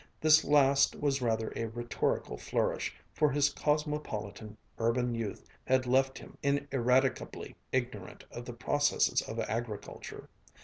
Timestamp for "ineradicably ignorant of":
6.41-8.45